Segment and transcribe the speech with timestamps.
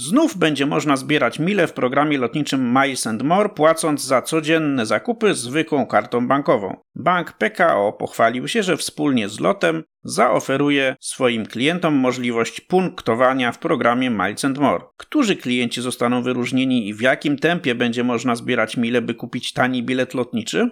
[0.00, 5.86] Znów będzie można zbierać mile w programie lotniczym Miles More, płacąc za codzienne zakupy zwykłą
[5.86, 6.76] kartą bankową.
[6.94, 14.10] Bank PKO pochwalił się, że wspólnie z lotem zaoferuje swoim klientom możliwość punktowania w programie
[14.10, 14.84] Miles More.
[14.96, 19.83] Którzy klienci zostaną wyróżnieni i w jakim tempie będzie można zbierać mile, by kupić tani
[19.83, 20.70] bilet lotniczy?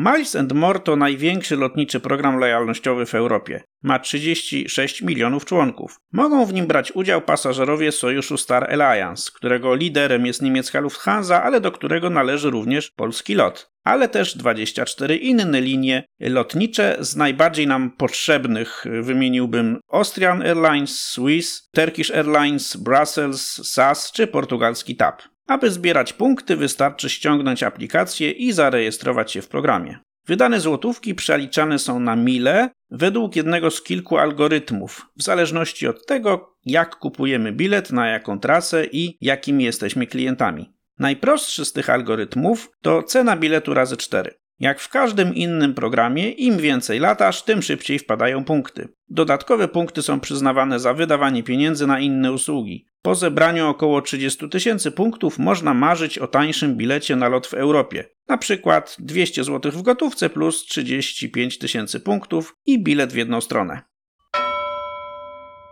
[0.00, 3.62] Miles More to największy lotniczy program lojalnościowy w Europie.
[3.82, 6.00] Ma 36 milionów członków.
[6.12, 11.60] Mogą w nim brać udział pasażerowie sojuszu Star Alliance, którego liderem jest niemiecka Lufthansa, ale
[11.60, 13.70] do którego należy również polski lot.
[13.84, 22.10] Ale też 24 inne linie lotnicze z najbardziej nam potrzebnych wymieniłbym Austrian Airlines, Swiss, Turkish
[22.10, 25.22] Airlines, Brussels, SAS czy portugalski TAP.
[25.50, 29.98] Aby zbierać punkty, wystarczy ściągnąć aplikację i zarejestrować się w programie.
[30.26, 36.56] Wydane złotówki przeliczane są na mile według jednego z kilku algorytmów, w zależności od tego,
[36.64, 40.72] jak kupujemy bilet, na jaką trasę i jakimi jesteśmy klientami.
[40.98, 44.39] Najprostszy z tych algorytmów to cena biletu razy 4.
[44.60, 48.88] Jak w każdym innym programie, im więcej latasz, tym szybciej wpadają punkty.
[49.08, 52.86] Dodatkowe punkty są przyznawane za wydawanie pieniędzy na inne usługi.
[53.02, 58.04] Po zebraniu około 30 tysięcy punktów można marzyć o tańszym bilecie na lot w Europie.
[58.28, 63.82] Na przykład 200 zł w gotówce plus 35 tysięcy punktów i bilet w jedną stronę.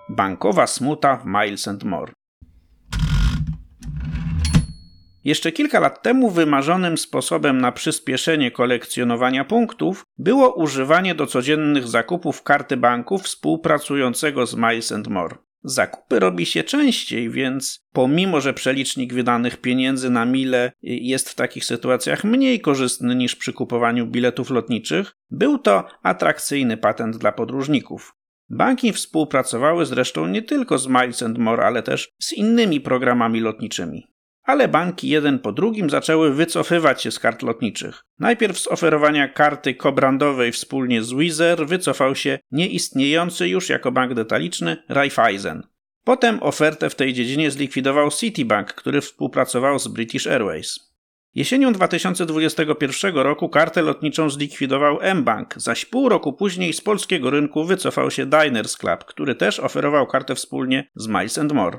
[0.08, 2.12] Bankowa smuta w Miles and More.
[5.28, 12.42] Jeszcze kilka lat temu wymarzonym sposobem na przyspieszenie kolekcjonowania punktów było używanie do codziennych zakupów
[12.42, 15.36] karty banku współpracującego z Miles More.
[15.64, 21.64] Zakupy robi się częściej, więc pomimo, że przelicznik wydanych pieniędzy na mile jest w takich
[21.64, 28.14] sytuacjach mniej korzystny niż przy kupowaniu biletów lotniczych, był to atrakcyjny patent dla podróżników.
[28.50, 34.17] Banki współpracowały zresztą nie tylko z Miles More, ale też z innymi programami lotniczymi
[34.48, 38.04] ale banki jeden po drugim zaczęły wycofywać się z kart lotniczych.
[38.18, 44.76] Najpierw z oferowania karty kobrandowej wspólnie z Wizer wycofał się nieistniejący już jako bank detaliczny
[44.88, 45.62] Raiffeisen.
[46.04, 50.94] Potem ofertę w tej dziedzinie zlikwidował Citibank, który współpracował z British Airways.
[51.34, 58.10] Jesienią 2021 roku kartę lotniczą zlikwidował mBank, zaś pół roku później z polskiego rynku wycofał
[58.10, 61.78] się Diners Club, który też oferował kartę wspólnie z Miles More.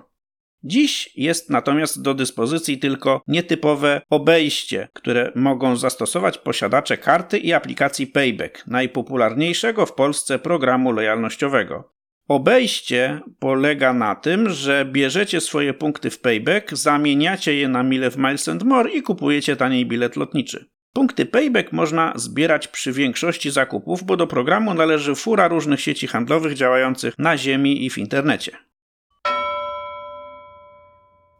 [0.63, 8.07] Dziś jest natomiast do dyspozycji tylko nietypowe obejście, które mogą zastosować posiadacze karty i aplikacji
[8.07, 11.93] Payback, najpopularniejszego w Polsce programu lojalnościowego.
[12.27, 18.17] Obejście polega na tym, że bierzecie swoje punkty w Payback, zamieniacie je na mile w
[18.17, 20.65] Miles More i kupujecie taniej bilet lotniczy.
[20.93, 26.53] Punkty Payback można zbierać przy większości zakupów, bo do programu należy fura różnych sieci handlowych
[26.53, 28.68] działających na ziemi i w internecie.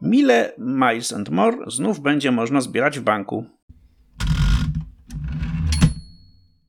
[0.02, 3.46] Mile Miles and More znów będzie można zbierać w banku.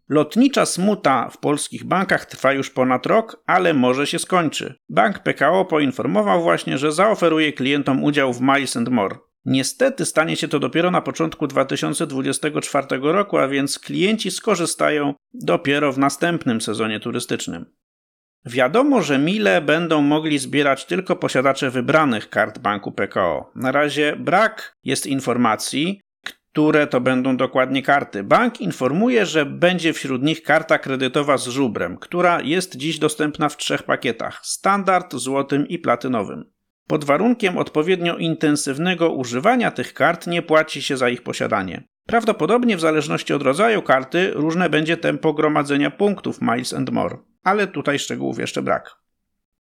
[0.09, 4.75] Lotnicza smuta w polskich bankach trwa już ponad rok, ale może się skończy.
[4.90, 9.16] Bank PKO poinformował właśnie, że zaoferuje klientom udział w Miles and More.
[9.46, 15.98] Niestety stanie się to dopiero na początku 2024 roku, a więc klienci skorzystają dopiero w
[15.98, 17.66] następnym sezonie turystycznym.
[18.46, 23.52] Wiadomo, że mile będą mogli zbierać tylko posiadacze wybranych kart banku PKO.
[23.56, 26.02] Na razie brak jest informacji,
[26.52, 28.24] które to będą dokładnie karty.
[28.24, 33.58] Bank informuje, że będzie wśród nich karta kredytowa z żubrem, która jest dziś dostępna w
[33.58, 36.52] trzech pakietach: standard, złotym i platynowym.
[36.88, 41.84] Pod warunkiem odpowiednio intensywnego używania tych kart nie płaci się za ich posiadanie.
[42.08, 47.68] Prawdopodobnie w zależności od rodzaju karty różne będzie tempo gromadzenia punktów Miles and More, ale
[47.68, 48.96] tutaj szczegółów jeszcze brak.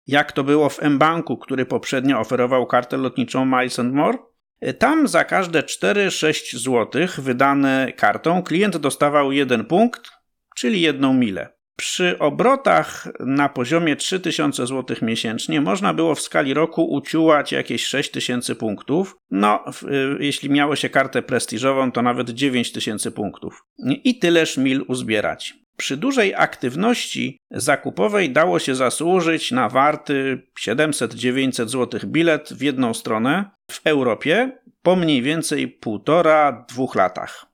[0.08, 4.18] Jak to było w mBanku, który poprzednio oferował kartę lotniczą Miles More?
[4.80, 10.12] Tam za każde 4-6 zł wydane kartą klient dostawał jeden punkt,
[10.56, 11.50] czyli jedną milę.
[11.76, 18.56] Przy obrotach na poziomie 3000 zł miesięcznie można było w skali roku uciułać jakieś 6000
[18.56, 19.18] punktów.
[19.32, 23.66] No, y, jeśli miało się kartę prestiżową, to nawet 9000 punktów.
[24.04, 25.63] I tyleż mil uzbierać.
[25.78, 33.46] Przy dużej aktywności zakupowej dało się zasłużyć na warty 700-900 zł bilet w jedną stronę
[33.72, 37.46] w Europie po mniej więcej półtora-dwóch latach.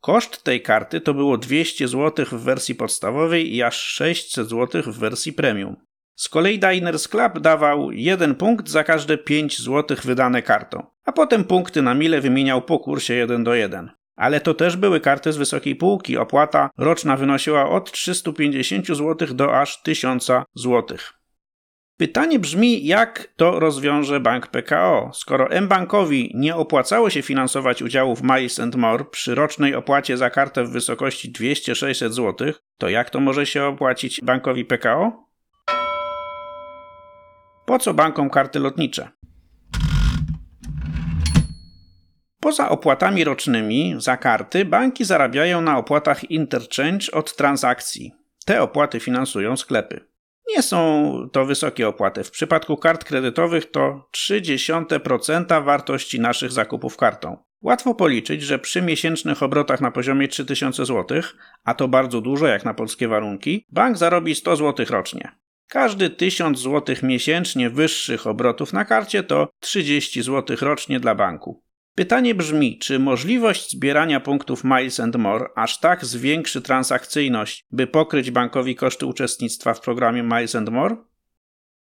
[0.00, 4.98] Koszt tej karty to było 200 zł w wersji podstawowej i aż 600 zł w
[4.98, 5.76] wersji premium.
[6.16, 11.44] Z kolei Diners Club dawał 1 punkt za każde 5 zł wydane kartą, a potem
[11.44, 13.90] punkty na mile wymieniał po kursie 1 do 1.
[14.16, 16.16] Ale to też były karty z wysokiej półki.
[16.16, 20.98] Opłata roczna wynosiła od 350 zł do aż 1000 zł.
[21.98, 25.10] Pytanie brzmi, jak to rozwiąże bank PKO?
[25.14, 30.70] Skoro mBankowi nie opłacało się finansować udziałów Miles More przy rocznej opłacie za kartę w
[30.70, 35.26] wysokości 200-600 zł, to jak to może się opłacić bankowi PKO?
[37.66, 39.08] Po co bankom karty lotnicze?
[42.46, 48.12] Poza opłatami rocznymi za karty, banki zarabiają na opłatach interchange od transakcji.
[48.44, 50.00] Te opłaty finansują sklepy.
[50.56, 52.24] Nie są to wysokie opłaty.
[52.24, 57.36] W przypadku kart kredytowych to 0,3% wartości naszych zakupów kartą.
[57.62, 61.20] Łatwo policzyć, że przy miesięcznych obrotach na poziomie 3000 zł,
[61.64, 65.32] a to bardzo dużo jak na polskie warunki, bank zarobi 100 zł rocznie.
[65.68, 71.65] Każdy 1000 zł miesięcznie wyższych obrotów na karcie to 30 zł rocznie dla banku.
[71.96, 78.30] Pytanie brzmi, czy możliwość zbierania punktów Miles and More aż tak zwiększy transakcyjność, by pokryć
[78.30, 80.96] bankowi koszty uczestnictwa w programie Miles and More?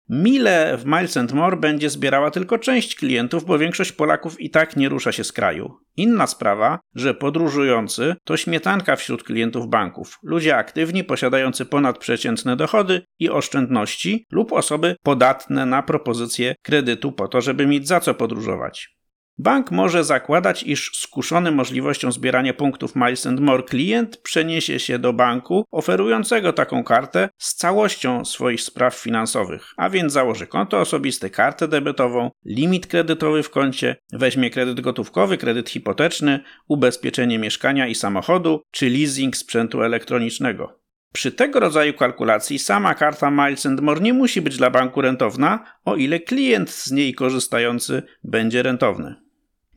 [0.09, 4.75] Mile w Miles and More będzie zbierała tylko część klientów, bo większość Polaków i tak
[4.75, 5.77] nie rusza się z kraju.
[5.97, 13.29] Inna sprawa, że podróżujący to śmietanka wśród klientów banków, ludzie aktywni posiadający ponadprzeciętne dochody i
[13.29, 18.93] oszczędności lub osoby podatne na propozycję kredytu po to, żeby mieć za co podróżować.
[19.37, 25.65] Bank może zakładać, iż skuszony możliwością zbierania punktów Miles More klient przeniesie się do banku
[25.71, 32.31] oferującego taką kartę z całością swoich spraw finansowych, a więc założy konto osobiste, kartę debetową,
[32.45, 39.37] limit kredytowy w koncie, weźmie kredyt gotówkowy, kredyt hipoteczny, ubezpieczenie mieszkania i samochodu czy leasing
[39.37, 40.79] sprzętu elektronicznego.
[41.13, 45.95] Przy tego rodzaju kalkulacji sama karta Miles More nie musi być dla banku rentowna, o
[45.95, 49.22] ile klient z niej korzystający będzie rentowny.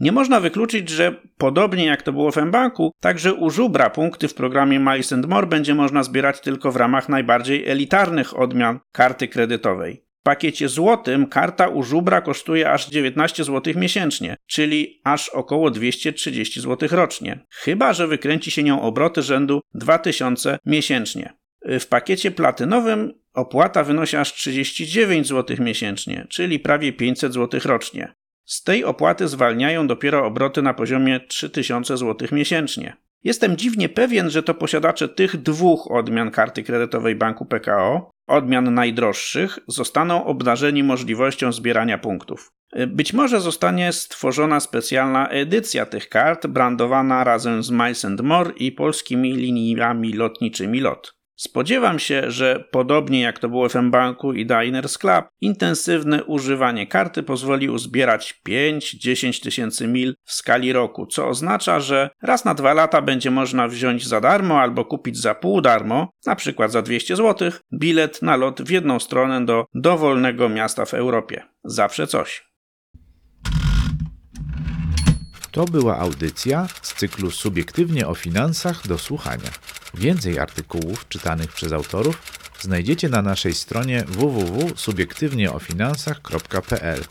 [0.00, 4.34] Nie można wykluczyć, że podobnie jak to było w mBanku, także u żubra punkty w
[4.34, 10.02] programie Miles More będzie można zbierać tylko w ramach najbardziej elitarnych odmian karty kredytowej.
[10.20, 16.60] W pakiecie złotym karta u żubra kosztuje aż 19 zł miesięcznie, czyli aż około 230
[16.60, 17.46] zł rocznie.
[17.50, 21.32] Chyba, że wykręci się nią obroty rzędu 2000 miesięcznie.
[21.80, 28.14] W pakiecie platynowym opłata wynosi aż 39 zł miesięcznie, czyli prawie 500 zł rocznie.
[28.46, 32.96] Z tej opłaty zwalniają dopiero obroty na poziomie 3000 zł miesięcznie.
[33.24, 39.58] Jestem dziwnie pewien, że to posiadacze tych dwóch odmian karty kredytowej banku PKO, odmian najdroższych,
[39.66, 42.52] zostaną obdarzeni możliwością zbierania punktów.
[42.86, 49.32] Być może zostanie stworzona specjalna edycja tych kart, brandowana razem z Miles More i polskimi
[49.32, 51.15] liniami lotniczymi LOT.
[51.36, 57.22] Spodziewam się, że podobnie jak to było w mBanku i Diners Club, intensywne używanie karty
[57.22, 63.02] pozwoli uzbierać 5-10 tysięcy mil w skali roku, co oznacza, że raz na dwa lata
[63.02, 67.50] będzie można wziąć za darmo albo kupić za pół darmo, na przykład za 200 zł,
[67.72, 71.42] bilet na lot w jedną stronę do dowolnego miasta w Europie.
[71.64, 72.46] Zawsze coś.
[75.50, 79.50] To była audycja z cyklu Subiektywnie o finansach do słuchania.
[79.94, 82.22] Więcej artykułów czytanych przez autorów
[82.60, 87.04] znajdziecie na naszej stronie www.subiektywnieofinansach.pl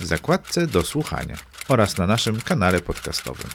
[0.00, 1.36] w zakładce do słuchania
[1.68, 3.50] oraz na naszym kanale podcastowym.